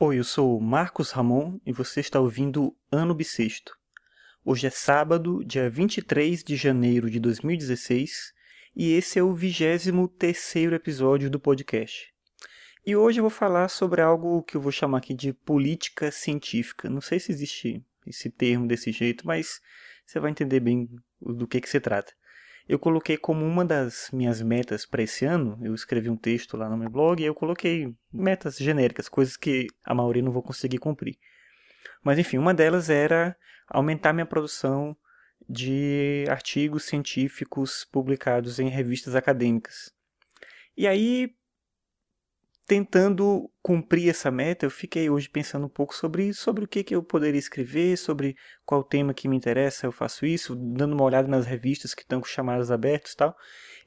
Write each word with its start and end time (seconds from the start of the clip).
Oi, 0.00 0.20
eu 0.20 0.22
sou 0.22 0.60
Marcos 0.60 1.10
Ramon 1.10 1.58
e 1.66 1.72
você 1.72 1.98
está 1.98 2.20
ouvindo 2.20 2.72
Ano 2.88 3.12
Bissexto. 3.12 3.76
Hoje 4.44 4.68
é 4.68 4.70
sábado, 4.70 5.42
dia 5.44 5.68
23 5.68 6.44
de 6.44 6.54
janeiro 6.54 7.10
de 7.10 7.18
2016 7.18 8.32
e 8.76 8.92
esse 8.92 9.18
é 9.18 9.22
o 9.24 9.34
23 9.34 10.72
episódio 10.72 11.28
do 11.28 11.40
podcast. 11.40 12.14
E 12.86 12.94
hoje 12.94 13.18
eu 13.18 13.24
vou 13.24 13.30
falar 13.30 13.66
sobre 13.66 14.00
algo 14.00 14.44
que 14.44 14.56
eu 14.56 14.60
vou 14.60 14.70
chamar 14.70 14.98
aqui 14.98 15.12
de 15.12 15.32
política 15.32 16.12
científica. 16.12 16.88
Não 16.88 17.00
sei 17.00 17.18
se 17.18 17.32
existe 17.32 17.84
esse 18.06 18.30
termo 18.30 18.68
desse 18.68 18.92
jeito, 18.92 19.26
mas 19.26 19.60
você 20.06 20.20
vai 20.20 20.30
entender 20.30 20.60
bem 20.60 20.88
do 21.20 21.44
que, 21.44 21.60
que 21.60 21.68
se 21.68 21.80
trata. 21.80 22.14
Eu 22.68 22.78
coloquei 22.78 23.16
como 23.16 23.46
uma 23.46 23.64
das 23.64 24.10
minhas 24.12 24.42
metas 24.42 24.84
para 24.84 25.02
esse 25.02 25.24
ano, 25.24 25.58
eu 25.62 25.74
escrevi 25.74 26.10
um 26.10 26.16
texto 26.16 26.54
lá 26.54 26.68
no 26.68 26.76
meu 26.76 26.90
blog 26.90 27.22
e 27.22 27.24
eu 27.24 27.34
coloquei 27.34 27.94
metas 28.12 28.58
genéricas, 28.58 29.08
coisas 29.08 29.38
que 29.38 29.68
a 29.82 29.94
maioria 29.94 30.22
não 30.22 30.30
vou 30.30 30.42
conseguir 30.42 30.76
cumprir. 30.76 31.16
Mas 32.02 32.18
enfim, 32.18 32.36
uma 32.36 32.52
delas 32.52 32.90
era 32.90 33.34
aumentar 33.66 34.12
minha 34.12 34.26
produção 34.26 34.94
de 35.48 36.26
artigos 36.28 36.84
científicos 36.84 37.86
publicados 37.90 38.58
em 38.58 38.68
revistas 38.68 39.14
acadêmicas. 39.14 39.90
E 40.76 40.86
aí, 40.86 41.34
tentando 42.68 43.50
cumprir 43.62 44.10
essa 44.10 44.30
meta, 44.30 44.66
eu 44.66 44.70
fiquei 44.70 45.08
hoje 45.08 45.26
pensando 45.26 45.64
um 45.64 45.70
pouco 45.70 45.94
sobre, 45.94 46.34
sobre 46.34 46.64
o 46.64 46.68
que, 46.68 46.84
que 46.84 46.94
eu 46.94 47.02
poderia 47.02 47.38
escrever, 47.38 47.96
sobre 47.96 48.36
qual 48.66 48.84
tema 48.84 49.14
que 49.14 49.26
me 49.26 49.34
interessa, 49.34 49.86
eu 49.86 49.90
faço 49.90 50.26
isso, 50.26 50.54
dando 50.54 50.92
uma 50.92 51.04
olhada 51.04 51.26
nas 51.26 51.46
revistas 51.46 51.94
que 51.94 52.02
estão 52.02 52.20
com 52.20 52.26
chamadas 52.26 52.70
abertas 52.70 53.12
e 53.12 53.16
tal. 53.16 53.34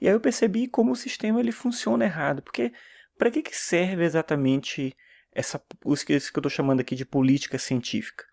E 0.02 0.08
aí 0.08 0.14
eu 0.16 0.20
percebi 0.20 0.68
como 0.68 0.94
o 0.94 0.96
sistema 0.96 1.40
ele 1.40 1.52
funciona 1.52 2.06
errado, 2.06 2.42
porque 2.42 2.74
para 3.20 3.30
que, 3.30 3.44
que 3.44 3.56
serve 3.56 4.04
exatamente 4.04 4.96
essa, 5.32 5.64
isso 5.86 6.04
que 6.04 6.14
eu 6.14 6.18
estou 6.18 6.50
chamando 6.50 6.80
aqui 6.80 6.96
de 6.96 7.06
política 7.06 7.60
científica? 7.60 8.26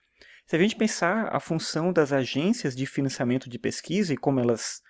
Se 0.47 0.57
a 0.57 0.59
gente 0.59 0.77
pensar 0.77 1.29
a 1.31 1.39
função 1.39 1.93
das 1.93 2.11
agências 2.11 2.75
de 2.75 2.87
financiamento 2.87 3.51
de 3.51 3.59
pesquisa 3.59 4.15
e 4.15 4.17
como 4.17 4.41
elas 4.41 4.81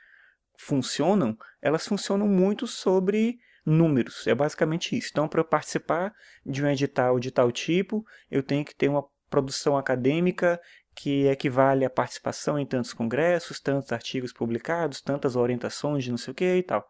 funcionam, 0.57 1.37
elas 1.61 1.85
funcionam 1.85 2.29
muito 2.29 2.65
sobre 2.65 3.41
números. 3.69 4.27
É 4.27 4.35
basicamente 4.35 4.97
isso. 4.97 5.09
Então, 5.13 5.29
para 5.29 5.41
eu 5.41 5.45
participar 5.45 6.13
de 6.45 6.65
um 6.65 6.69
edital 6.69 7.21
de 7.21 7.31
tal 7.31 7.53
tipo, 7.53 8.05
eu 8.31 8.43
tenho 8.43 8.65
que 8.65 8.75
ter 8.75 8.89
uma 8.89 9.05
produção 9.29 9.77
acadêmica 9.77 10.59
que 10.97 11.27
equivale 11.27 11.85
à 11.85 11.91
participação 11.91 12.59
em 12.59 12.67
tantos 12.67 12.93
congressos, 12.93 13.61
tantos 13.61 13.93
artigos 13.93 14.33
publicados, 14.33 15.01
tantas 15.01 15.37
orientações 15.37 16.03
de 16.03 16.11
não 16.11 16.19
sei 16.19 16.33
o 16.33 16.35
que 16.35 16.57
e 16.57 16.63
tal. 16.63 16.85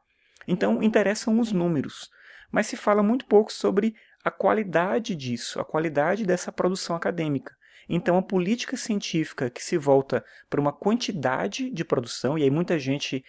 Então, 0.47 0.83
interessam 0.83 1.39
os 1.39 1.53
números, 1.53 2.09
mas 2.51 2.67
se 2.67 2.77
fala 2.77 3.03
muito 3.03 3.27
pouco 3.27 3.53
sobre 3.53 3.95
a 4.25 4.31
qualidade 4.31 5.15
disso, 5.15 5.61
a 5.61 5.65
qualidade 5.65 6.25
dessa 6.25 6.51
produção 6.51 6.97
acadêmica. 6.97 7.55
Então, 7.89 8.17
a 8.17 8.23
política 8.23 8.77
científica 8.77 9.51
que 9.51 9.63
se 9.63 9.77
volta 9.77 10.25
para 10.49 10.61
uma 10.61 10.73
quantidade 10.73 11.71
de 11.71 11.85
produção, 11.85 12.39
e 12.39 12.43
aí 12.43 12.51
muita 12.51 12.79
gente 12.79 13.25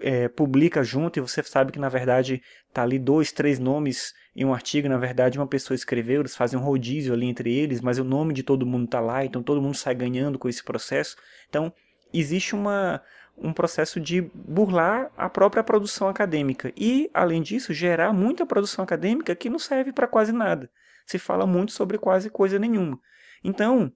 é, 0.00 0.28
publica 0.28 0.82
junto 0.82 1.18
e 1.18 1.22
você 1.22 1.42
sabe 1.42 1.72
que 1.72 1.78
na 1.78 1.88
verdade 1.88 2.42
tá 2.72 2.82
ali 2.82 2.98
dois, 2.98 3.32
três 3.32 3.58
nomes 3.58 4.12
em 4.34 4.44
um 4.44 4.54
artigo, 4.54 4.88
na 4.88 4.96
verdade 4.96 5.38
uma 5.38 5.46
pessoa 5.46 5.74
escreveu, 5.74 6.20
eles 6.20 6.36
fazem 6.36 6.58
um 6.58 6.62
rodízio 6.62 7.12
ali 7.12 7.26
entre 7.26 7.54
eles, 7.54 7.80
mas 7.80 7.98
o 7.98 8.04
nome 8.04 8.32
de 8.32 8.42
todo 8.42 8.66
mundo 8.66 8.88
tá 8.88 9.00
lá, 9.00 9.24
então 9.24 9.42
todo 9.42 9.60
mundo 9.60 9.76
sai 9.76 9.94
ganhando 9.94 10.38
com 10.38 10.48
esse 10.48 10.64
processo. 10.64 11.16
Então 11.48 11.72
existe 12.12 12.54
uma, 12.54 13.02
um 13.36 13.52
processo 13.52 14.00
de 14.00 14.22
burlar 14.34 15.10
a 15.16 15.28
própria 15.28 15.62
produção 15.62 16.08
acadêmica 16.08 16.72
e, 16.76 17.10
além 17.12 17.42
disso, 17.42 17.72
gerar 17.72 18.12
muita 18.12 18.46
produção 18.46 18.84
acadêmica 18.84 19.34
que 19.34 19.50
não 19.50 19.58
serve 19.58 19.92
para 19.92 20.06
quase 20.06 20.32
nada. 20.32 20.70
Se 21.06 21.18
fala 21.18 21.46
muito 21.46 21.72
sobre 21.72 21.98
quase 21.98 22.30
coisa 22.30 22.58
nenhuma. 22.58 22.98
Então, 23.42 23.92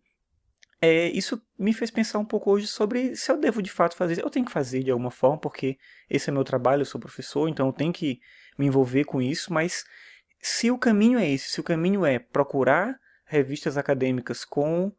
é, 0.80 1.08
isso 1.08 1.40
me 1.58 1.72
fez 1.72 1.90
pensar 1.90 2.18
um 2.18 2.24
pouco 2.24 2.50
hoje 2.50 2.66
sobre 2.66 3.16
se 3.16 3.30
eu 3.30 3.38
devo 3.38 3.62
de 3.62 3.70
fato 3.70 3.96
fazer. 3.96 4.22
Eu 4.22 4.30
tenho 4.30 4.44
que 4.44 4.52
fazer 4.52 4.82
de 4.82 4.90
alguma 4.90 5.10
forma, 5.10 5.38
porque 5.38 5.78
esse 6.08 6.28
é 6.28 6.32
meu 6.32 6.44
trabalho, 6.44 6.82
eu 6.82 6.86
sou 6.86 7.00
professor, 7.00 7.48
então 7.48 7.68
eu 7.68 7.72
tenho 7.72 7.92
que 7.92 8.20
me 8.58 8.66
envolver 8.66 9.04
com 9.04 9.20
isso, 9.20 9.52
mas 9.52 9.84
se 10.40 10.70
o 10.70 10.78
caminho 10.78 11.18
é 11.18 11.28
esse, 11.28 11.50
se 11.50 11.60
o 11.60 11.64
caminho 11.64 12.04
é 12.04 12.18
procurar 12.18 12.98
revistas 13.24 13.76
acadêmicas 13.76 14.44
com 14.44 14.92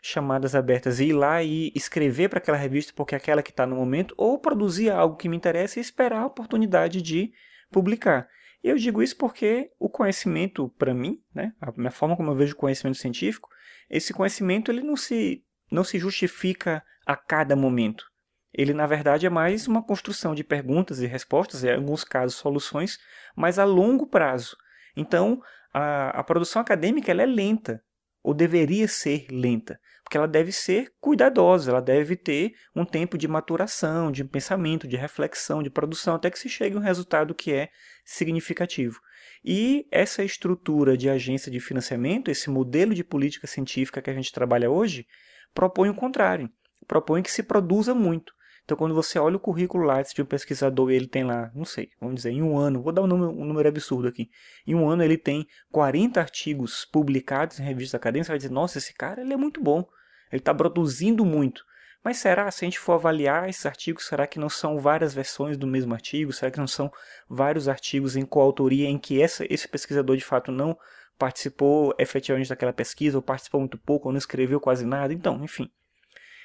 chamadas 0.00 0.54
abertas 0.54 1.00
e 1.00 1.06
ir 1.06 1.12
lá 1.12 1.42
e 1.42 1.72
escrever 1.74 2.28
para 2.28 2.38
aquela 2.38 2.56
revista 2.56 2.92
porque 2.94 3.14
é 3.14 3.18
aquela 3.18 3.42
que 3.42 3.50
está 3.50 3.66
no 3.66 3.76
momento, 3.76 4.14
ou 4.16 4.38
produzir 4.38 4.90
algo 4.90 5.16
que 5.16 5.28
me 5.28 5.36
interessa 5.36 5.78
e 5.78 5.82
esperar 5.82 6.22
a 6.22 6.26
oportunidade 6.26 7.02
de 7.02 7.32
publicar. 7.70 8.28
Eu 8.62 8.76
digo 8.76 9.02
isso 9.02 9.16
porque 9.16 9.70
o 9.78 9.88
conhecimento, 9.88 10.68
para 10.78 10.94
mim, 10.94 11.20
né, 11.34 11.52
a 11.60 11.70
minha 11.72 11.90
forma 11.90 12.16
como 12.16 12.30
eu 12.30 12.34
vejo 12.34 12.54
o 12.54 12.56
conhecimento 12.56 12.98
científico, 12.98 13.48
esse 13.88 14.12
conhecimento 14.12 14.70
ele 14.70 14.82
não 14.82 14.96
se, 14.96 15.42
não 15.70 15.84
se 15.84 15.98
justifica 15.98 16.82
a 17.06 17.16
cada 17.16 17.56
momento. 17.56 18.04
Ele, 18.52 18.72
na 18.72 18.86
verdade, 18.86 19.26
é 19.26 19.30
mais 19.30 19.66
uma 19.66 19.82
construção 19.82 20.34
de 20.34 20.42
perguntas 20.42 21.00
e 21.00 21.06
respostas, 21.06 21.64
em 21.64 21.72
alguns 21.72 22.02
casos 22.02 22.36
soluções, 22.36 22.98
mas 23.36 23.58
a 23.58 23.64
longo 23.64 24.06
prazo. 24.06 24.56
Então, 24.96 25.40
a, 25.72 26.20
a 26.20 26.24
produção 26.24 26.60
acadêmica 26.60 27.10
ela 27.10 27.22
é 27.22 27.26
lenta, 27.26 27.82
ou 28.22 28.34
deveria 28.34 28.88
ser 28.88 29.26
lenta, 29.30 29.78
porque 30.02 30.16
ela 30.16 30.26
deve 30.26 30.50
ser 30.50 30.92
cuidadosa, 31.00 31.70
ela 31.70 31.80
deve 31.80 32.16
ter 32.16 32.52
um 32.74 32.84
tempo 32.84 33.16
de 33.16 33.28
maturação, 33.28 34.10
de 34.10 34.24
pensamento, 34.24 34.88
de 34.88 34.96
reflexão, 34.96 35.62
de 35.62 35.70
produção, 35.70 36.14
até 36.14 36.30
que 36.30 36.38
se 36.38 36.48
chegue 36.48 36.76
a 36.76 36.78
um 36.78 36.82
resultado 36.82 37.34
que 37.34 37.52
é 37.52 37.68
significativo. 38.04 38.98
E 39.44 39.86
essa 39.90 40.24
estrutura 40.24 40.96
de 40.96 41.08
agência 41.08 41.50
de 41.50 41.60
financiamento, 41.60 42.30
esse 42.30 42.50
modelo 42.50 42.94
de 42.94 43.04
política 43.04 43.46
científica 43.46 44.02
que 44.02 44.10
a 44.10 44.14
gente 44.14 44.32
trabalha 44.32 44.70
hoje, 44.70 45.06
propõe 45.54 45.88
o 45.88 45.94
contrário. 45.94 46.50
Propõe 46.86 47.22
que 47.22 47.30
se 47.30 47.42
produza 47.42 47.94
muito. 47.94 48.32
Então, 48.68 48.76
quando 48.76 48.94
você 48.94 49.18
olha 49.18 49.36
o 49.36 49.40
currículo 49.40 49.84
lá 49.84 50.02
de 50.02 50.20
um 50.20 50.26
pesquisador 50.26 50.90
e 50.90 50.94
ele 50.94 51.06
tem 51.06 51.24
lá, 51.24 51.50
não 51.54 51.64
sei, 51.64 51.88
vamos 51.98 52.16
dizer, 52.16 52.32
em 52.32 52.42
um 52.42 52.58
ano, 52.58 52.82
vou 52.82 52.92
dar 52.92 53.00
um 53.00 53.06
número, 53.06 53.30
um 53.30 53.44
número 53.46 53.66
absurdo 53.66 54.06
aqui, 54.06 54.28
em 54.66 54.74
um 54.74 54.86
ano 54.86 55.02
ele 55.02 55.16
tem 55.16 55.46
40 55.72 56.20
artigos 56.20 56.84
publicados 56.84 57.58
em 57.58 57.62
revistas 57.62 57.94
acadêmicas, 57.94 58.26
você 58.26 58.32
vai 58.32 58.38
dizer, 58.38 58.52
nossa, 58.52 58.76
esse 58.76 58.92
cara 58.92 59.22
ele 59.22 59.32
é 59.32 59.38
muito 59.38 59.58
bom, 59.62 59.88
ele 60.30 60.40
está 60.40 60.52
produzindo 60.52 61.24
muito. 61.24 61.64
Mas 62.04 62.18
será, 62.18 62.50
se 62.50 62.64
a 62.64 62.66
gente 62.66 62.78
for 62.78 62.92
avaliar 62.92 63.48
esses 63.48 63.66
artigos, 63.66 64.06
será 64.06 64.26
que 64.26 64.38
não 64.38 64.48
são 64.48 64.78
várias 64.78 65.12
versões 65.12 65.56
do 65.56 65.66
mesmo 65.66 65.92
artigo? 65.92 66.32
Será 66.32 66.50
que 66.50 66.58
não 66.58 66.66
são 66.66 66.90
vários 67.28 67.68
artigos 67.68 68.16
em 68.16 68.24
coautoria 68.24 68.88
em 68.88 68.98
que 68.98 69.20
essa, 69.20 69.44
esse 69.52 69.68
pesquisador 69.68 70.16
de 70.16 70.24
fato 70.24 70.52
não 70.52 70.78
participou 71.18 71.94
efetivamente 71.98 72.48
daquela 72.48 72.72
pesquisa, 72.72 73.18
ou 73.18 73.22
participou 73.22 73.60
muito 73.60 73.76
pouco, 73.76 74.08
ou 74.08 74.12
não 74.12 74.18
escreveu 74.18 74.60
quase 74.60 74.86
nada? 74.86 75.12
Então, 75.12 75.42
enfim. 75.42 75.68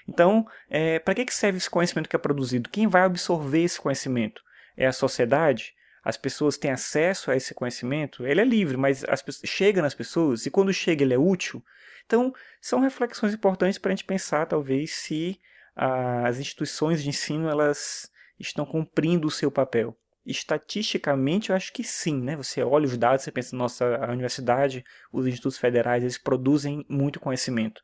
Então, 0.08 0.46
é, 0.70 1.00
para 1.00 1.14
que 1.14 1.34
serve 1.34 1.58
esse 1.58 1.70
conhecimento 1.70 2.10
que 2.10 2.16
é 2.16 2.20
produzido? 2.20 2.70
Quem 2.70 2.88
vai 2.88 3.04
absorver 3.04 3.64
esse 3.64 3.80
conhecimento? 3.80 4.42
É 4.76 4.88
a 4.88 4.92
sociedade? 4.92 5.74
As 6.04 6.18
pessoas 6.18 6.58
têm 6.58 6.72
acesso 6.72 7.32
a 7.32 7.36
esse 7.36 7.54
conhecimento? 7.54 8.28
Ele 8.28 8.42
é 8.42 8.46
livre, 8.46 8.76
mas 8.76 9.04
as, 9.06 9.24
chega 9.46 9.82
nas 9.82 9.94
pessoas, 9.94 10.46
e 10.46 10.52
quando 10.52 10.74
chega 10.74 11.04
ele 11.04 11.14
é 11.14 11.18
útil? 11.18 11.64
Então, 12.06 12.34
são 12.62 12.82
reflexões 12.82 13.34
importantes 13.34 13.78
para 13.78 13.94
a 13.94 13.96
gente 13.96 14.06
pensar, 14.06 14.46
talvez, 14.46 14.92
se 14.92 15.40
as 15.76 16.40
instituições 16.40 17.02
de 17.02 17.10
ensino 17.10 17.50
elas 17.50 18.12
estão 18.40 18.66
cumprindo 18.66 19.28
o 19.28 19.32
seu 19.32 19.50
papel. 19.50 19.98
Estatisticamente, 20.26 21.50
eu 21.50 21.56
acho 21.56 21.74
que 21.74 21.84
sim, 21.84 22.22
né? 22.22 22.36
Você 22.36 22.62
olha 22.64 22.86
os 22.86 22.98
dados, 22.98 23.24
você 23.24 23.32
pensa, 23.32 23.56
nossa, 23.56 23.98
a 23.98 24.12
universidade, 24.12 24.84
os 25.12 25.26
institutos 25.26 25.58
federais, 25.58 26.04
eles 26.04 26.18
produzem 26.18 26.86
muito 26.88 27.20
conhecimento. 27.20 27.82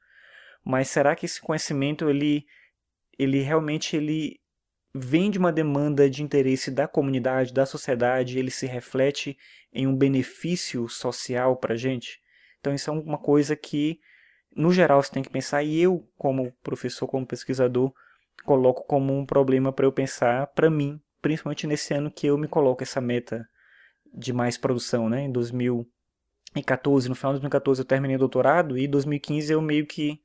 Mas 0.63 0.90
será 0.90 1.16
que 1.16 1.25
esse 1.25 1.41
conhecimento, 1.41 2.09
ele, 2.09 2.46
ele 3.18 3.41
realmente 3.41 3.96
ele 3.96 4.40
vem 4.94 5.29
de 5.29 5.38
uma 5.38 5.51
demanda 5.51 6.09
de 6.09 6.23
interesse 6.23 6.72
da 6.72 6.88
comunidade, 6.88 7.53
da 7.53 7.66
sociedade, 7.66 8.39
ele 8.39 8.51
se 8.51 8.66
reflete 8.66 9.38
em 9.72 9.85
um 9.85 9.95
benefício 9.95 10.88
social 10.89 11.55
para 11.57 11.73
a 11.73 11.77
gente? 11.77 12.19
Então, 12.59 12.73
isso 12.73 12.89
é 12.89 12.94
uma 12.94 13.17
coisa 13.17 13.55
que 13.55 14.00
no 14.56 14.74
geral 14.74 15.01
você 15.01 15.12
tem 15.12 15.24
que 15.24 15.30
pensar, 15.30 15.63
e 15.63 15.80
eu, 15.80 16.07
como 16.18 16.51
professor, 16.63 17.07
como 17.07 17.25
pesquisador, 17.25 17.94
coloco 18.44 18.83
como 18.86 19.18
um 19.18 19.25
problema 19.25 19.71
para 19.71 19.86
eu 19.86 19.91
pensar 19.91 20.47
para 20.47 20.69
mim, 20.69 21.00
principalmente 21.21 21.68
nesse 21.68 21.94
ano 21.94 22.12
que 22.12 22.27
eu 22.27 22.38
me 22.38 22.47
coloco 22.47 22.83
essa 22.83 23.00
meta 23.00 23.47
de 24.13 24.33
mais 24.33 24.57
produção, 24.57 25.07
né? 25.07 25.21
Em 25.21 25.31
2014, 25.31 27.09
no 27.09 27.15
final 27.15 27.33
de 27.33 27.39
2014 27.39 27.81
eu 27.81 27.86
terminei 27.86 28.15
o 28.15 28.19
doutorado 28.19 28.77
e 28.77 28.86
em 28.86 28.89
2015 28.89 29.53
eu 29.53 29.62
meio 29.62 29.86
que 29.86 30.19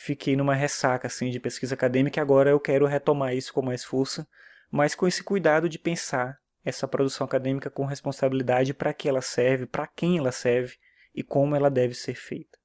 fiquei 0.00 0.36
numa 0.36 0.54
ressaca 0.54 1.08
assim 1.08 1.28
de 1.28 1.40
pesquisa 1.40 1.74
acadêmica 1.74 2.20
e 2.20 2.22
agora 2.22 2.50
eu 2.50 2.60
quero 2.60 2.86
retomar 2.86 3.34
isso 3.34 3.52
com 3.52 3.62
mais 3.62 3.82
força, 3.82 4.28
mas 4.70 4.94
com 4.94 5.08
esse 5.08 5.24
cuidado 5.24 5.68
de 5.68 5.76
pensar 5.76 6.38
essa 6.64 6.86
produção 6.86 7.24
acadêmica 7.24 7.68
com 7.68 7.84
responsabilidade 7.84 8.72
para 8.72 8.94
que 8.94 9.08
ela 9.08 9.20
serve, 9.20 9.66
para 9.66 9.88
quem 9.88 10.18
ela 10.18 10.30
serve 10.30 10.76
e 11.12 11.22
como 11.24 11.56
ela 11.56 11.68
deve 11.68 11.94
ser 11.94 12.14
feita. 12.14 12.57